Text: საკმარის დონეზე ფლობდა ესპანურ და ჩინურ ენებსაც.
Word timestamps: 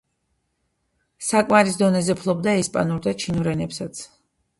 საკმარის 1.25 1.77
დონეზე 1.81 2.15
ფლობდა 2.21 2.55
ესპანურ 2.63 3.03
და 3.09 3.15
ჩინურ 3.25 3.51
ენებსაც. 3.53 4.01